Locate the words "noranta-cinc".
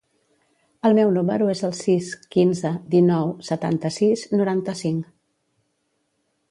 4.39-5.13